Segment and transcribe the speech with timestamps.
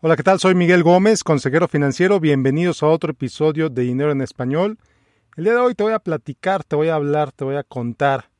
[0.00, 0.38] Hola, ¿qué tal?
[0.38, 2.20] Soy Miguel Gómez, consejero financiero.
[2.20, 4.78] Bienvenidos a otro episodio de Dinero en Español.
[5.36, 7.64] El día de hoy te voy a platicar, te voy a hablar, te voy a
[7.64, 8.30] contar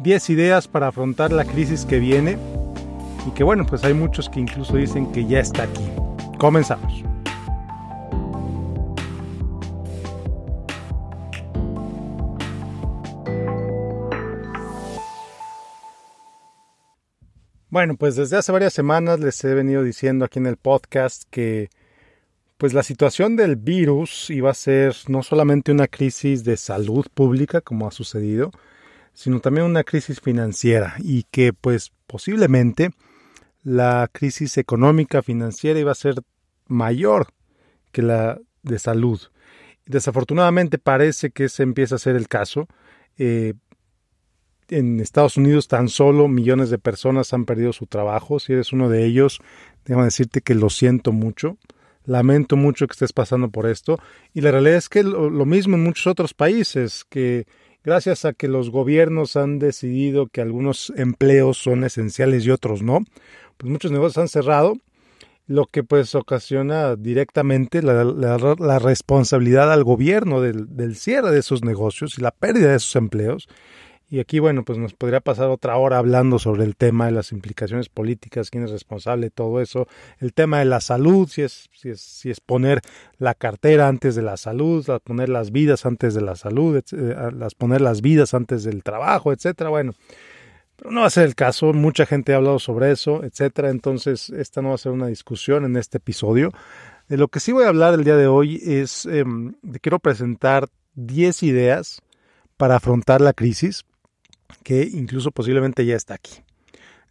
[0.00, 2.38] 10 ideas para afrontar la crisis que viene
[3.24, 5.88] y que bueno, pues hay muchos que incluso dicen que ya está aquí.
[6.38, 7.04] Comenzamos.
[17.70, 21.70] Bueno, pues desde hace varias semanas les he venido diciendo aquí en el podcast que
[22.56, 27.60] pues la situación del virus iba a ser no solamente una crisis de salud pública
[27.60, 28.50] como ha sucedido,
[29.12, 32.90] sino también una crisis financiera y que pues posiblemente
[33.62, 36.16] la crisis económica financiera iba a ser
[36.66, 37.28] mayor
[37.92, 39.20] que la de salud.
[39.86, 42.66] Desafortunadamente parece que ese empieza a ser el caso.
[43.16, 43.54] Eh,
[44.70, 48.38] en Estados Unidos tan solo millones de personas han perdido su trabajo.
[48.38, 49.40] Si eres uno de ellos,
[49.84, 51.56] déjame decirte que lo siento mucho.
[52.04, 53.98] Lamento mucho que estés pasando por esto.
[54.32, 57.46] Y la realidad es que lo, mismo en muchos otros países, que
[57.84, 63.00] gracias a que los gobiernos han decidido que algunos empleos son esenciales y otros no,
[63.56, 64.76] pues muchos negocios han cerrado,
[65.50, 72.22] lo que pues ocasiona directamente la, responsabilidad al gobierno del, cierre de esos negocios y
[72.22, 73.48] la pérdida de esos empleos.
[74.12, 77.30] Y aquí, bueno, pues nos podría pasar otra hora hablando sobre el tema de las
[77.30, 79.86] implicaciones políticas, quién es responsable de todo eso,
[80.18, 82.80] el tema de la salud, si es, si es, si es poner
[83.18, 86.82] la cartera antes de la salud, poner las vidas antes de la salud,
[87.32, 89.70] las poner las vidas antes del trabajo, etcétera.
[89.70, 89.94] Bueno,
[90.74, 93.70] pero no va a ser el caso, mucha gente ha hablado sobre eso, etcétera.
[93.70, 96.52] Entonces, esta no va a ser una discusión en este episodio.
[97.08, 99.24] De lo que sí voy a hablar el día de hoy es, eh,
[99.80, 102.02] quiero presentar 10 ideas
[102.56, 103.84] para afrontar la crisis
[104.62, 106.42] que incluso posiblemente ya está aquí.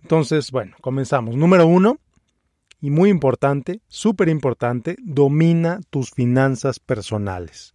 [0.02, 1.36] Entonces, bueno, comenzamos.
[1.36, 1.98] Número uno,
[2.82, 7.74] y muy importante, súper importante, domina tus finanzas personales.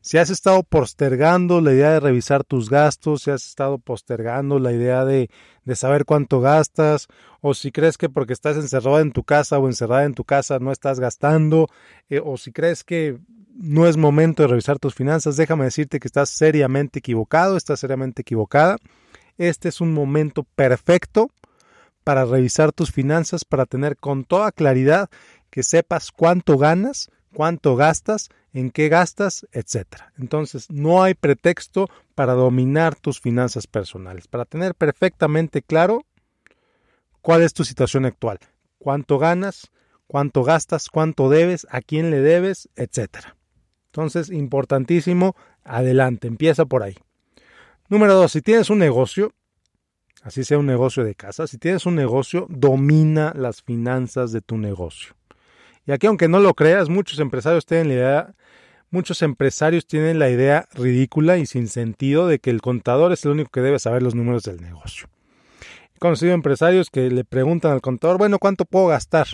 [0.00, 4.72] Si has estado postergando la idea de revisar tus gastos, si has estado postergando la
[4.72, 5.30] idea de,
[5.64, 7.08] de, saber cuánto gastas,
[7.40, 10.58] o si crees que porque estás encerrado en tu casa o encerrada en tu casa
[10.58, 11.68] no estás gastando,
[12.08, 13.18] eh, o si crees que
[13.54, 18.22] no es momento de revisar tus finanzas, déjame decirte que estás seriamente equivocado, estás seriamente
[18.22, 18.76] equivocada.
[19.38, 21.30] Este es un momento perfecto
[22.04, 25.08] para revisar tus finanzas, para tener con toda claridad
[25.50, 29.86] que sepas cuánto ganas, cuánto gastas, en qué gastas, etc.
[30.18, 36.04] Entonces, no hay pretexto para dominar tus finanzas personales, para tener perfectamente claro
[37.20, 38.38] cuál es tu situación actual,
[38.78, 39.70] cuánto ganas,
[40.06, 43.34] cuánto gastas, cuánto debes, a quién le debes, etc.
[43.86, 45.34] Entonces, importantísimo,
[45.64, 46.96] adelante, empieza por ahí.
[47.88, 49.32] Número dos, si tienes un negocio,
[50.22, 54.56] así sea un negocio de casa, si tienes un negocio, domina las finanzas de tu
[54.56, 55.14] negocio.
[55.86, 58.34] Y aquí, aunque no lo creas, muchos empresarios tienen la idea,
[58.90, 63.32] muchos empresarios tienen la idea ridícula y sin sentido de que el contador es el
[63.32, 65.08] único que debe saber los números del negocio.
[65.94, 69.26] He conocido empresarios que le preguntan al contador, bueno, ¿cuánto puedo gastar?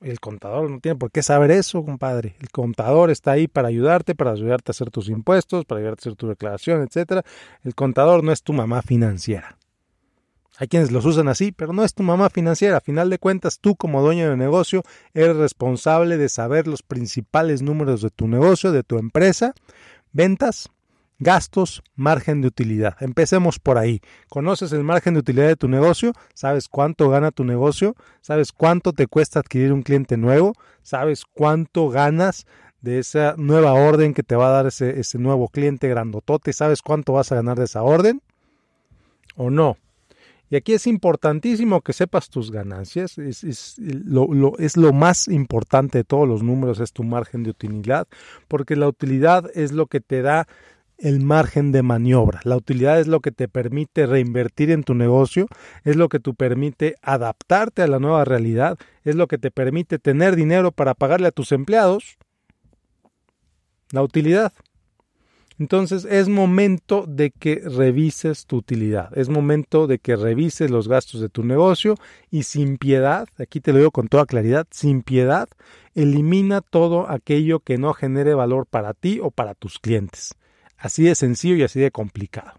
[0.00, 2.36] El contador no tiene por qué saber eso, compadre.
[2.40, 6.02] El contador está ahí para ayudarte, para ayudarte a hacer tus impuestos, para ayudarte a
[6.02, 7.24] hacer tu declaración, etcétera.
[7.64, 9.58] El contador no es tu mamá financiera.
[10.60, 12.78] Hay quienes los usan así, pero no es tu mamá financiera.
[12.78, 14.82] A final de cuentas, tú como dueño de negocio
[15.14, 19.54] eres responsable de saber los principales números de tu negocio, de tu empresa,
[20.12, 20.68] ventas,
[21.20, 22.96] Gastos, margen de utilidad.
[23.00, 24.00] Empecemos por ahí.
[24.28, 26.12] ¿Conoces el margen de utilidad de tu negocio?
[26.32, 27.96] ¿Sabes cuánto gana tu negocio?
[28.20, 30.52] ¿Sabes cuánto te cuesta adquirir un cliente nuevo?
[30.82, 32.46] ¿Sabes cuánto ganas
[32.82, 36.52] de esa nueva orden que te va a dar ese, nuevo cliente grandotote?
[36.52, 38.22] ¿Sabes cuánto vas a ganar de esa orden?
[39.34, 39.76] ¿O no?
[40.50, 46.04] Y aquí es importantísimo que sepas tus ganancias, es, lo, es, lo, más importante de
[46.04, 48.08] todos los números, es tu margen de utilidad,
[48.46, 50.48] porque la utilidad es lo que te da
[50.98, 52.40] el margen de maniobra.
[52.44, 55.46] La utilidad es lo que te permite reinvertir en tu negocio,
[55.84, 59.98] es lo que te permite adaptarte a la nueva realidad, es lo que te permite
[59.98, 62.18] tener dinero para pagarle a tus empleados.
[63.92, 64.52] La utilidad.
[65.58, 71.20] Entonces es momento de que revises tu utilidad, es momento de que revises los gastos
[71.20, 71.96] de tu negocio
[72.30, 75.48] y sin piedad, aquí te lo digo con toda claridad, sin piedad,
[75.96, 80.36] elimina todo aquello que no genere valor para ti o para tus clientes.
[80.78, 82.52] Así de sencillo y así de complicado.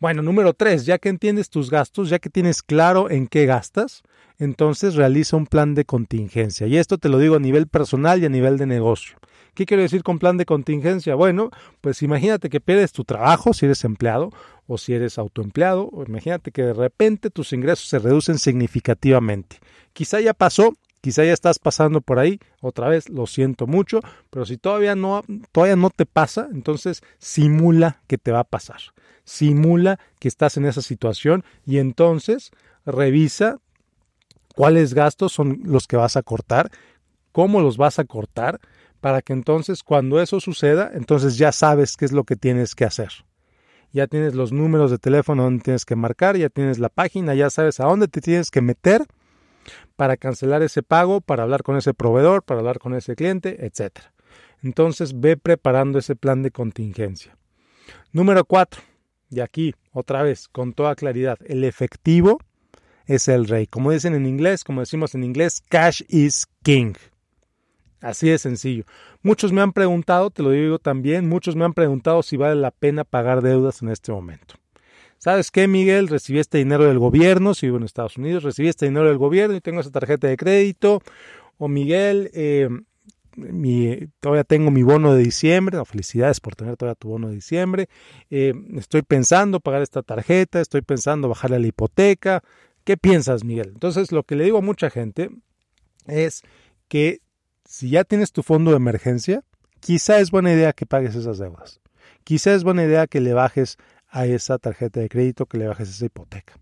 [0.00, 4.02] Bueno, número tres, ya que entiendes tus gastos, ya que tienes claro en qué gastas,
[4.38, 6.68] entonces realiza un plan de contingencia.
[6.68, 9.18] Y esto te lo digo a nivel personal y a nivel de negocio.
[9.54, 11.16] ¿Qué quiero decir con plan de contingencia?
[11.16, 11.50] Bueno,
[11.80, 14.30] pues imagínate que pierdes tu trabajo si eres empleado
[14.68, 19.58] o si eres autoempleado, o imagínate que de repente tus ingresos se reducen significativamente.
[19.92, 24.00] Quizá ya pasó Quizá ya estás pasando por ahí, otra vez, lo siento mucho,
[24.30, 25.22] pero si todavía no,
[25.52, 28.80] todavía no te pasa, entonces simula que te va a pasar.
[29.24, 32.50] Simula que estás en esa situación y entonces
[32.84, 33.58] revisa
[34.54, 36.70] cuáles gastos son los que vas a cortar,
[37.30, 38.60] cómo los vas a cortar,
[39.00, 42.84] para que entonces cuando eso suceda, entonces ya sabes qué es lo que tienes que
[42.84, 43.10] hacer.
[43.92, 47.48] Ya tienes los números de teléfono donde tienes que marcar, ya tienes la página, ya
[47.50, 49.06] sabes a dónde te tienes que meter
[49.96, 53.98] para cancelar ese pago, para hablar con ese proveedor, para hablar con ese cliente, etc.
[54.62, 57.36] Entonces ve preparando ese plan de contingencia.
[58.12, 58.82] Número cuatro,
[59.30, 62.38] y aquí otra vez con toda claridad, el efectivo
[63.06, 63.66] es el rey.
[63.66, 66.94] Como dicen en inglés, como decimos en inglés, cash is king.
[68.00, 68.84] Así de sencillo.
[69.22, 72.70] Muchos me han preguntado, te lo digo también, muchos me han preguntado si vale la
[72.70, 74.54] pena pagar deudas en este momento.
[75.18, 76.08] ¿Sabes qué, Miguel?
[76.08, 79.56] Recibí este dinero del gobierno, si vivo en Estados Unidos, recibí este dinero del gobierno
[79.56, 81.02] y tengo esa tarjeta de crédito.
[81.58, 82.68] O Miguel, eh,
[84.20, 87.88] todavía tengo mi bono de diciembre, felicidades por tener todavía tu bono de diciembre.
[88.30, 92.42] Eh, estoy pensando pagar esta tarjeta, estoy pensando bajarle la hipoteca.
[92.84, 93.70] ¿Qué piensas, Miguel?
[93.74, 95.30] Entonces, lo que le digo a mucha gente
[96.06, 96.42] es
[96.88, 97.20] que
[97.64, 99.42] si ya tienes tu fondo de emergencia,
[99.80, 101.80] quizá es buena idea que pagues esas deudas.
[102.24, 105.88] Quizá es buena idea que le bajes a esa tarjeta de crédito, que le bajes
[105.88, 106.58] esa hipoteca.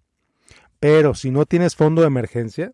[0.80, 2.72] Pero si no tienes fondo de emergencia,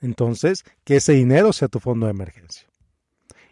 [0.00, 2.66] entonces que ese dinero sea tu fondo de emergencia.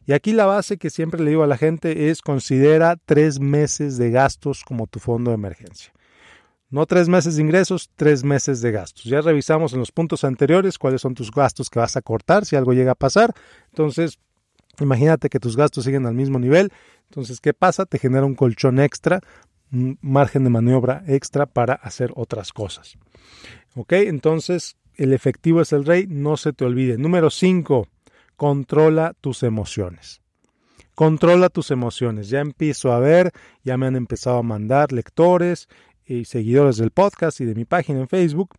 [0.06, 3.98] Y aquí la base que siempre le digo a la gente es considera tres meses
[3.98, 5.92] de gastos como tu fondo de emergencia.
[6.70, 9.04] No tres meses de ingresos, tres meses de gastos.
[9.04, 12.56] Ya revisamos en los puntos anteriores cuáles son tus gastos que vas a cortar si
[12.56, 13.34] algo llega a pasar.
[13.70, 14.18] Entonces,
[14.80, 16.72] imagínate que tus gastos siguen al mismo nivel.
[17.10, 17.86] Entonces, ¿qué pasa?
[17.86, 19.20] Te genera un colchón extra
[19.70, 22.96] margen de maniobra extra para hacer otras cosas.
[23.74, 23.92] ¿Ok?
[23.92, 26.98] Entonces, el efectivo es el rey, no se te olvide.
[26.98, 27.86] Número 5,
[28.36, 30.20] controla tus emociones.
[30.94, 32.28] Controla tus emociones.
[32.28, 33.32] Ya empiezo a ver,
[33.62, 35.68] ya me han empezado a mandar lectores
[36.04, 38.56] y seguidores del podcast y de mi página en Facebook.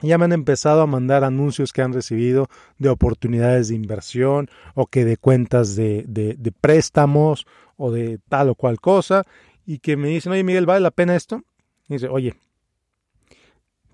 [0.00, 2.48] Ya me han empezado a mandar anuncios que han recibido
[2.78, 7.46] de oportunidades de inversión o que de cuentas de, de, de préstamos
[7.76, 9.24] o de tal o cual cosa
[9.66, 11.42] y que me dicen, oye Miguel, ¿vale la pena esto?
[11.88, 12.34] Y dice, oye,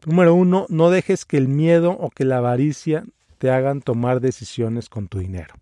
[0.05, 3.05] número uno, no dejes que el miedo o que la avaricia
[3.39, 5.55] te hagan tomar decisiones con tu dinero.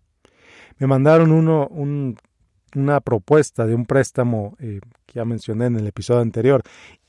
[0.77, 1.69] Me mandaron uno,
[2.75, 6.63] una propuesta de un préstamo eh, que ya mencioné en el episodio anterior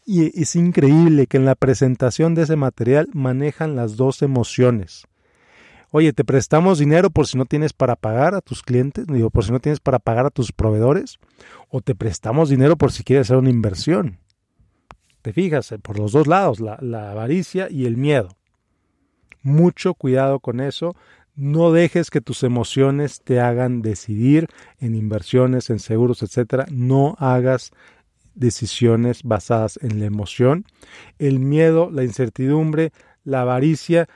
[0.05, 5.07] y es increíble que en la presentación de ese material manejan las dos emociones.
[5.93, 9.45] Oye, te prestamos dinero por si no tienes para pagar a tus clientes, digo, por
[9.45, 11.19] si no tienes para pagar a tus proveedores,
[11.69, 14.19] o te prestamos dinero por si quieres hacer una inversión.
[15.23, 18.29] Te fijas, eh, por los dos lados, la, avaricia y el miedo.
[19.43, 20.95] Mucho cuidado con eso.
[21.35, 24.49] No dejes que tus emociones te hagan decidir
[24.79, 26.67] en inversiones, en seguros, etcétera.
[26.71, 27.71] No hagas
[28.35, 30.65] decisiones basadas en la emoción.
[31.19, 32.93] El miedo, la incertidumbre,
[33.25, 34.09] la avaricia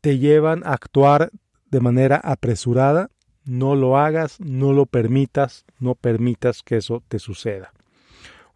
[0.00, 1.30] te llevan a actuar
[1.70, 3.10] de manera apresurada,
[3.44, 7.72] no lo hagas, no lo permitas, no permitas que eso te suceda.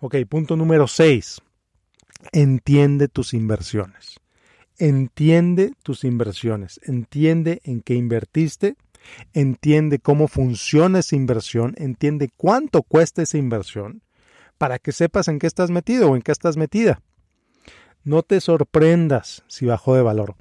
[0.00, 1.40] Ok, punto número 6.
[2.32, 4.20] Entiende tus inversiones.
[4.78, 6.80] Entiende tus inversiones.
[6.84, 8.76] Entiende en qué invertiste.
[9.32, 11.74] Entiende cómo funciona esa inversión.
[11.78, 14.02] Entiende cuánto cuesta esa inversión
[14.58, 17.00] para que sepas en qué estás metido o en qué estás metida.
[18.04, 20.36] No te sorprendas si bajó de valor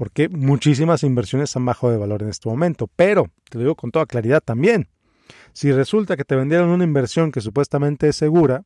[0.00, 2.88] porque muchísimas inversiones han bajado de valor en este momento.
[2.96, 4.88] Pero, te lo digo con toda claridad también,
[5.52, 8.64] si resulta que te vendieron una inversión que supuestamente es segura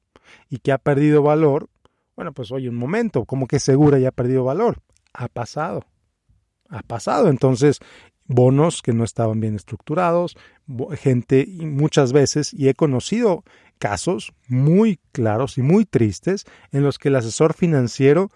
[0.49, 1.69] y que ha perdido valor,
[2.15, 4.79] bueno, pues oye, un momento, como que es segura y ha perdido valor?
[5.13, 5.85] Ha pasado.
[6.69, 7.27] Ha pasado.
[7.27, 7.81] Entonces,
[8.27, 10.37] bonos que no estaban bien estructurados,
[10.93, 13.43] gente muchas veces, y he conocido
[13.81, 18.31] casos muy claros y muy tristes en los que el asesor financiero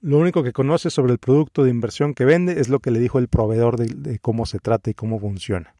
[0.00, 2.98] lo único que conoce sobre el producto de inversión que vende es lo que le
[2.98, 5.74] dijo el proveedor de, cómo se trata y cómo funciona.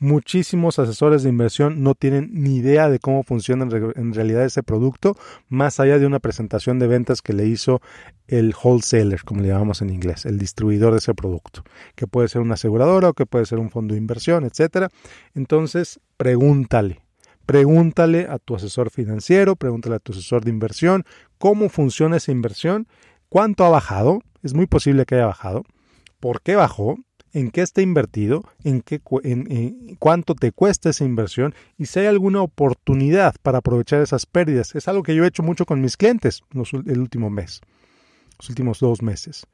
[0.00, 3.64] Muchísimos asesores de inversión no tienen ni idea de cómo funciona
[3.96, 5.16] en realidad ese producto,
[5.48, 7.80] más allá de una presentación de ventas que le hizo
[8.26, 11.62] el wholesaler, como le llamamos en inglés, el distribuidor de ese producto,
[11.94, 14.88] que puede ser una aseguradora o que puede ser un fondo de inversión, etcétera.
[15.34, 17.02] Entonces, pregúntale,
[17.46, 21.04] pregúntale a tu asesor financiero, pregúntale a tu asesor de inversión
[21.38, 22.88] cómo funciona esa inversión
[23.28, 25.64] cuánto ha bajado, es muy posible que haya bajado,
[26.20, 26.96] por qué bajó,
[27.32, 29.00] en qué está invertido, en, qué,
[29.98, 34.74] cuánto te cuesta esa inversión y si hay alguna oportunidad para aprovechar esas pérdidas.
[34.74, 36.42] Es algo que yo he hecho mucho con mis clientes
[36.86, 37.60] el último mes,
[38.38, 39.46] los últimos dos meses.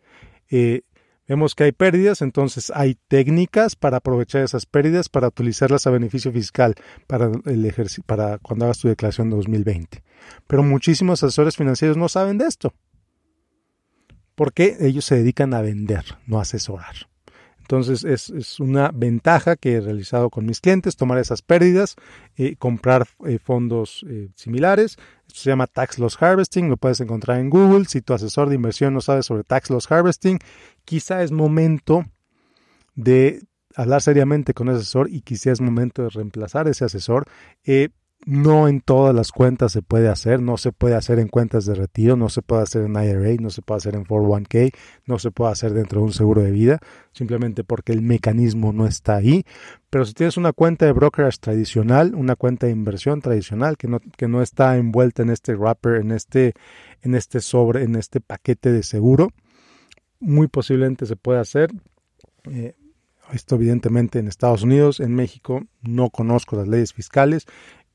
[0.51, 0.83] Eh,
[1.27, 6.31] Vemos que hay pérdidas, entonces hay técnicas para aprovechar esas pérdidas para utilizarlas a beneficio
[6.31, 6.75] fiscal
[7.07, 10.03] para, el para cuando hagas tu declaración de 2020.
[10.47, 12.75] Pero muchísimos asesores financieros no saben de esto.
[14.35, 17.09] Porque ellos se dedican a vender, no a asesorar.
[17.65, 21.97] Entonces es, una ventaja que he realizado con mis clientes, tomar esas pérdidas,
[22.37, 24.99] y comprar eh, fondos eh, similares.
[25.27, 27.87] Esto se llama Tax Loss Harvesting, lo puedes encontrar en Google.
[27.87, 30.39] Si tu asesor de inversión no sabe sobre Tax Loss Harvesting,
[30.85, 32.05] quizá es momento
[32.95, 33.41] de
[33.75, 37.27] hablar seriamente con ese asesor y quizá es momento de reemplazar ese asesor.
[38.27, 41.75] No en todas las cuentas se puede hacer, no se puede hacer en cuentas de
[41.75, 44.73] retiro, no se puede hacer en IRA, no se puede hacer en 401k,
[45.05, 46.79] no se puede hacer dentro de un seguro de vida,
[47.13, 49.45] simplemente porque el mecanismo no está ahí.
[49.91, 54.01] Pero si tienes una cuenta de brokerage tradicional, una cuenta de inversión tradicional que no,
[54.17, 56.55] que no está envuelta en este wrapper, en este,
[57.03, 59.29] en este sobre, en este paquete de seguro,
[60.19, 61.71] muy posiblemente se puede hacer.
[62.51, 62.75] Eh,
[63.33, 67.47] esto evidentemente en Estados Unidos, en México no conozco las leyes fiscales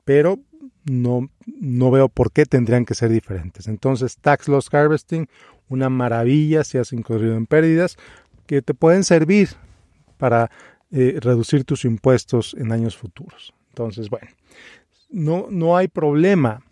[0.09, 0.39] pero
[0.85, 3.67] no, no veo por qué tendrían que ser diferentes.
[3.67, 5.29] Entonces, Tax Loss Harvesting,
[5.67, 7.95] una maravilla si has incurrido en pérdidas
[8.47, 9.49] que te pueden servir
[10.17, 10.49] para
[10.89, 13.53] eh, reducir tus impuestos en años futuros.
[13.67, 14.29] Entonces, bueno,
[15.11, 16.63] no, no hay problema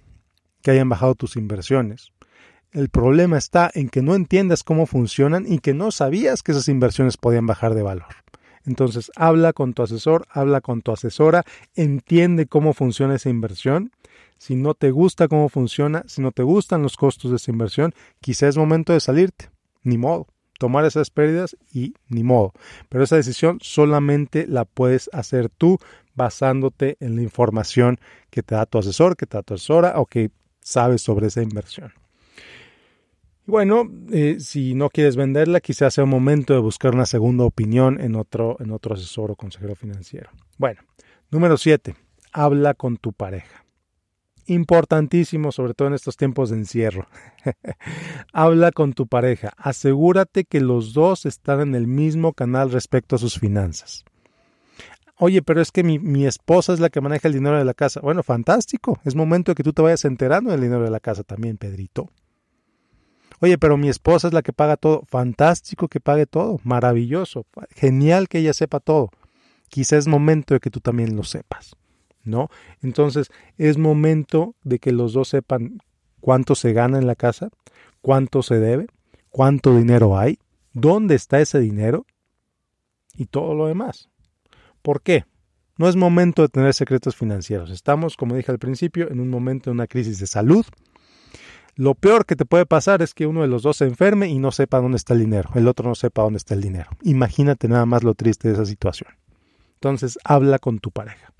[0.63, 2.13] que hayan bajado tus inversiones.
[2.72, 6.70] El problema está en que no entiendas cómo funcionan y que no sabías que esas
[6.70, 8.15] inversiones podían bajar de valor.
[8.67, 11.43] Entonces, habla con tu asesor, habla con tu asesora,
[11.74, 13.91] entiende cómo funciona esa inversión.
[14.38, 17.93] Si no te gusta cómo funciona, si no te gustan los costos de esa inversión,
[18.19, 19.50] quizá es momento de salirte.
[19.83, 20.27] Ni modo.
[20.59, 22.51] Tomar esas pérdidas y ni modo.
[22.89, 25.79] Pero esa decisión solamente la puedes hacer tú
[26.13, 30.05] basándote en la información que te da tu asesor, que te da tu asesora o
[30.05, 31.93] que sabes sobre esa inversión.
[33.47, 37.99] Bueno, eh, si no quieres venderla, quizás sea un momento de buscar una segunda opinión
[38.01, 40.29] en otro, en otro asesor o consejero financiero.
[40.57, 40.81] Bueno,
[41.31, 41.95] número 7.
[42.33, 43.63] Habla con tu pareja.
[44.47, 47.07] Importantísimo, sobre todo en estos tiempos de encierro.
[48.33, 49.53] Habla con tu pareja.
[49.55, 54.03] Asegúrate que los dos están en el mismo canal respecto a sus finanzas.
[55.19, 57.73] Oye, pero es que mi, mi, esposa es la que maneja el dinero de la
[57.73, 58.01] casa.
[58.01, 58.99] Bueno, fantástico.
[59.05, 62.11] Es momento de que tú te vayas enterando del dinero de la casa también, Pedrito.
[63.39, 65.03] Oye, pero mi esposa es la que paga todo.
[65.06, 66.60] Fantástico que pague todo.
[66.63, 67.46] Maravilloso.
[67.75, 69.12] Genial que ella sepa todo.
[69.70, 71.75] Quizá es momento de que tú también lo sepas.
[72.24, 72.50] ¿No?
[72.82, 75.79] Entonces, es momento de que los dos sepan
[76.20, 77.50] cuánto se gana en la casa,
[78.01, 78.88] cuánto se debe,
[79.29, 80.39] cuánto dinero hay,
[80.74, 82.06] dónde está ese dinero
[83.15, 84.10] y todo lo demás.
[84.82, 85.25] ¿Por qué?
[85.77, 87.70] No es momento de tener secretos financieros.
[87.70, 90.65] Estamos, como dije al principio, en un momento de una crisis de salud
[91.77, 94.39] lo peor que te puede pasar es que uno de los dos se enferme y
[94.39, 96.89] no sepa dónde está el dinero, el otro no sepa dónde está el dinero.
[97.03, 99.12] Imagínate nada más lo triste de esa situación.
[99.75, 101.31] Entonces, habla con tu pareja.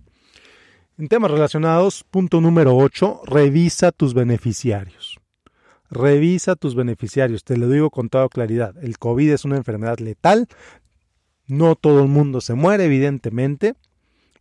[1.00, 5.20] En temas relacionados, punto número 8, revisa tus beneficiarios.
[5.90, 8.76] Revisa tus beneficiarios, te lo digo con toda claridad.
[8.84, 10.48] El COVID es una enfermedad letal.
[11.48, 13.74] No todo el mundo se muere, evidentemente,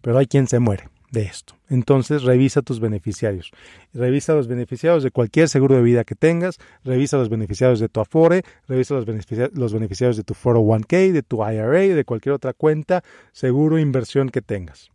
[0.03, 1.55] pero hay quien se muere de esto.
[1.69, 3.51] Entonces revisa tus beneficiarios.
[3.93, 8.01] Revisa los beneficiarios de cualquier seguro de vida que tengas, revisa los beneficiarios de tu
[8.01, 9.07] Afore, revisa los,
[9.55, 14.43] los beneficiarios de tu 401k, de tu IRA, de cualquier otra cuenta, seguro, inversión que
[14.43, 14.91] tengas.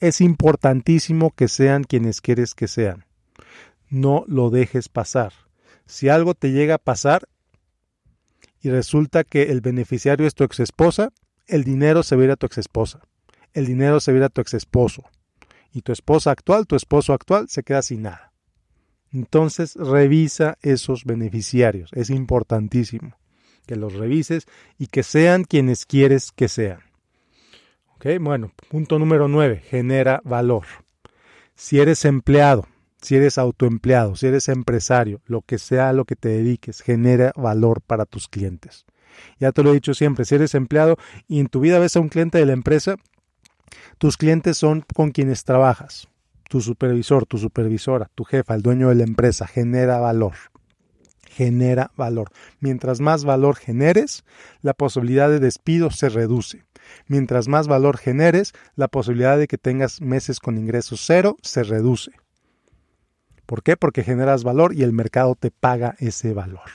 [0.00, 3.04] Es importantísimo que sean quienes quieres que sean.
[3.90, 5.32] No lo dejes pasar.
[5.86, 7.28] Si algo te llega a pasar
[8.60, 11.10] y resulta que el beneficiario es tu ex esposa,
[11.46, 13.00] el dinero se va a ir a tu ex esposa.
[13.54, 15.04] El dinero se va a ir a tu ex esposo
[15.72, 18.32] y tu esposa actual, tu esposo actual, se queda sin nada.
[19.12, 21.90] Entonces revisa esos beneficiarios.
[21.94, 23.16] Es importantísimo
[23.66, 24.46] que los revises
[24.78, 26.80] y que sean quienes quieres que sean.
[27.96, 30.64] Ok, bueno, punto número 9, genera valor.
[31.54, 32.66] Si eres empleado,
[33.02, 37.32] si eres autoempleado, si eres empresario, lo que sea a lo que te dediques, genera
[37.36, 38.86] valor para tus clientes.
[39.40, 40.96] Ya te lo he dicho siempre, si eres empleado
[41.26, 42.96] y en tu vida ves a un cliente de la empresa,
[43.98, 46.08] tus clientes son con quienes trabajas.
[46.48, 50.34] Tu supervisor, tu supervisora, tu jefa, el dueño de la empresa, genera valor.
[51.28, 52.30] Genera valor.
[52.60, 54.24] Mientras más valor generes,
[54.62, 56.64] la posibilidad de despido se reduce.
[57.06, 62.12] Mientras más valor generes, la posibilidad de que tengas meses con ingresos cero se reduce.
[63.46, 63.76] ¿Por qué?
[63.76, 66.70] Porque generas valor y el mercado te paga ese valor.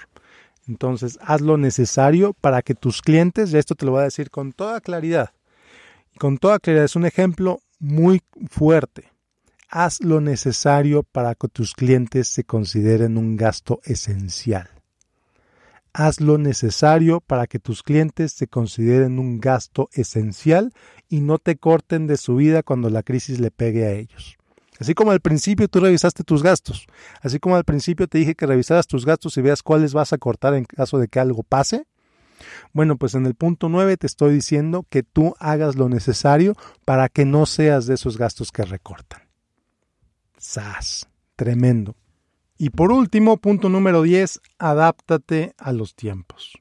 [0.68, 4.30] Entonces, haz lo necesario para que tus clientes, y esto te lo voy a decir
[4.30, 5.32] con toda claridad,
[6.18, 9.12] con toda claridad, es un ejemplo muy fuerte.
[9.70, 14.70] Haz lo necesario para que tus clientes se consideren un gasto esencial.
[15.94, 20.74] haz lo necesario para que tus clientes te consideren un gasto esencial
[21.08, 24.38] y no te corten de su vida cuando la crisis le pegue a ellos.
[24.80, 26.88] Así como al principio tú revisaste tus gastos,
[27.22, 30.18] así como al principio te dije que revisaras tus gastos y veas cuáles vas a
[30.18, 31.86] cortar en caso de que algo pase,
[32.74, 37.10] bueno, pues en el punto 9 te estoy diciendo que tú hagas lo necesario para
[37.10, 39.22] que no seas de esos gastos que recortan.
[40.38, 41.08] ¡Sas!
[41.36, 41.96] Tremendo.
[42.58, 46.54] Y por último, punto número 10, adáptate a los tiempos.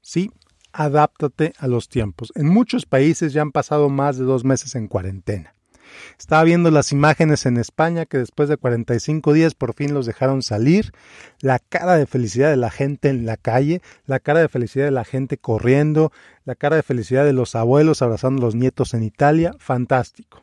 [0.00, 0.30] Sí,
[0.72, 2.32] adáptate a los tiempos.
[2.34, 5.55] En muchos países ya han pasado más de dos meses en cuarentena.
[6.18, 10.42] Estaba viendo las imágenes en España que después de 45 días por fin los dejaron
[10.42, 10.92] salir.
[11.40, 14.90] La cara de felicidad de la gente en la calle, la cara de felicidad de
[14.90, 16.12] la gente corriendo,
[16.44, 19.54] la cara de felicidad de los abuelos abrazando a los nietos en Italia.
[19.58, 20.42] Fantástico.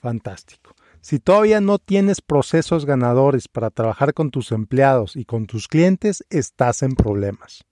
[0.00, 0.74] Fantástico.
[1.00, 6.24] Si todavía no tienes procesos ganadores para trabajar con tus empleados y con tus clientes,
[6.30, 7.64] estás en problemas.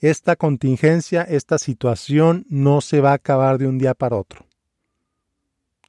[0.00, 4.47] Esta contingencia, esta situación no se va a acabar de un día para otro.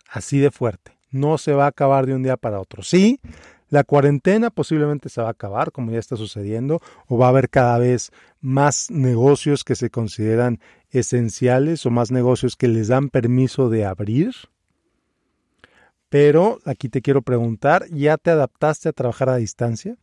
[0.10, 0.98] Así de fuerte.
[1.12, 2.84] No se va a acabar de un día para otro.
[2.84, 3.20] Sí,
[3.70, 7.50] la cuarentena posiblemente se va a acabar, como ya está sucediendo, o va a haber
[7.50, 8.12] cada vez
[8.42, 10.60] más negocios que se consideran
[10.92, 14.34] esenciales o más negocios que les dan permiso de abrir
[16.10, 19.96] pero aquí te quiero preguntar, ¿ya te adaptaste a trabajar a distancia?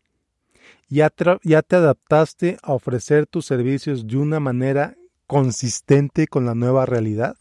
[0.89, 4.97] ¿Ya, ¿Ya, te adaptaste a ofrecer tus servicios de una manera
[5.27, 7.37] consistente con la nueva realidad?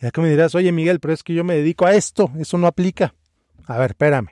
[0.00, 2.56] Ya que me dirás, oye Miguel, pero es que yo me dedico a esto, eso
[2.58, 3.14] no aplica.
[3.66, 4.28] A ver, espérame.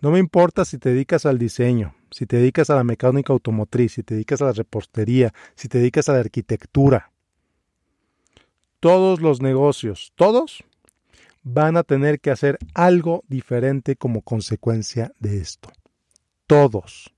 [0.00, 3.92] No me importa si te dedicas al diseño, si te dedicas a la mecánica automotriz,
[3.92, 7.12] si te dedicas a la repostería, si te dedicas a la arquitectura.
[8.80, 10.64] Todos los negocios, todos
[11.42, 15.70] van a tener que hacer algo diferente como consecuencia de esto.
[16.46, 17.14] Todos,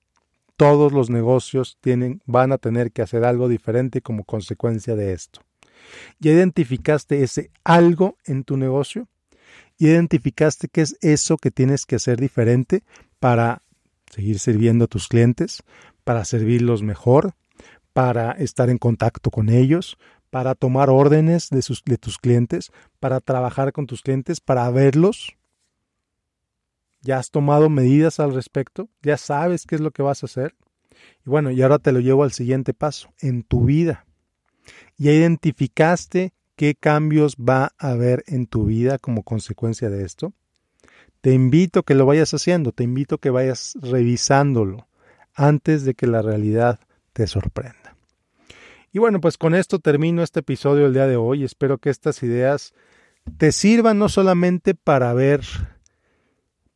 [0.56, 5.40] todos los negocios tienen, van a tener que hacer algo diferente como consecuencia de esto.
[6.18, 9.08] ¿Ya identificaste ese algo en tu negocio?
[9.78, 12.82] ¿Ya identificaste qué es eso que tienes que hacer diferente
[13.18, 13.62] para
[14.10, 15.62] seguir sirviendo a tus clientes,
[16.04, 17.34] para servirlos mejor,
[17.92, 19.96] para estar en contacto con ellos,
[20.30, 25.36] para tomar órdenes de, de tus clientes, para trabajar con tus clientes, para verlos.
[27.02, 28.88] ¿Ya has tomado medidas al respecto?
[29.02, 30.54] ¿Ya sabes qué es lo que vas a hacer?
[31.26, 34.06] Y bueno, y ahora te lo llevo al siguiente paso, en tu vida.
[34.98, 40.32] ¿Ya identificaste qué cambios va a haber en tu vida como consecuencia de esto?
[41.20, 44.88] Te invito a que lo vayas haciendo, te invito a que vayas revisándolo
[45.34, 46.80] antes de que la realidad
[47.12, 47.96] te sorprenda.
[48.92, 51.44] Y bueno, pues con esto termino este episodio del día de hoy.
[51.44, 52.74] Espero que estas ideas
[53.38, 55.42] te sirvan no solamente para ver,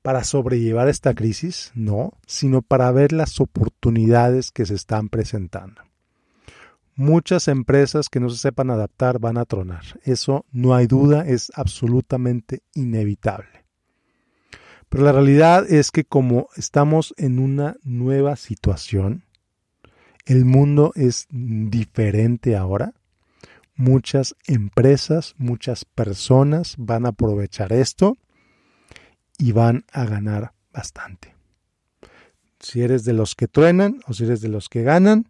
[0.01, 5.83] para sobrellevar esta crisis, no, sino para ver las oportunidades que se están presentando.
[6.99, 9.85] Muchas empresas que no se sepan adaptar van a tronar.
[10.03, 13.67] Eso no hay duda, es absolutamente inevitable.
[14.89, 19.25] Pero la realidad es que como estamos en una nueva situación,
[20.25, 22.95] el mundo es diferente ahora.
[23.75, 28.17] Muchas empresas, muchas personas van a aprovechar esto
[29.39, 31.35] y van a ganar bastante.
[32.59, 35.29] Si eres de los que truenan o si eres de los que ganan,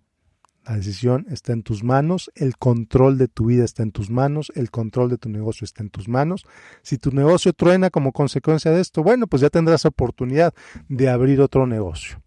[0.66, 4.50] la decisión está en tus manos, el control de tu vida está en tus manos,
[4.56, 6.44] el control de tu negocio está en tus manos.
[6.82, 10.54] Si tu negocio truena como consecuencia de esto, bueno, pues ya tendrás oportunidad
[10.88, 12.20] de abrir otro negocio,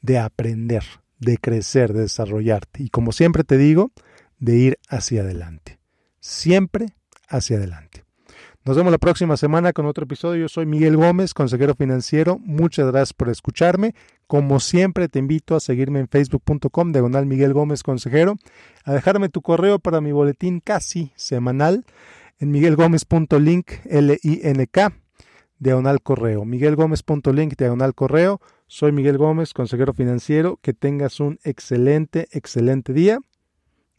[0.00, 0.84] de aprender,
[1.18, 3.92] de crecer, de desarrollarte y como siempre te digo,
[4.38, 5.78] de ir hacia adelante.
[6.18, 6.86] Siempre
[7.28, 7.89] hacia adelante.
[8.70, 10.42] Nos vemos la próxima semana con otro episodio.
[10.42, 12.38] Yo soy Miguel Gómez, consejero financiero.
[12.38, 13.96] Muchas gracias por escucharme.
[14.28, 18.36] Como siempre, te invito a seguirme en facebook.com, diagonal Miguel Gómez, consejero,
[18.84, 21.84] a dejarme tu correo para mi boletín casi semanal
[22.38, 24.92] en miguelgomez.link, L-I-N-K,
[25.58, 26.44] diagonal correo.
[26.44, 28.40] miguelgomez.link, diagonal correo.
[28.68, 30.60] Soy Miguel Gómez, consejero financiero.
[30.62, 33.18] Que tengas un excelente, excelente día.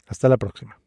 [0.06, 0.81] Hasta la próxima.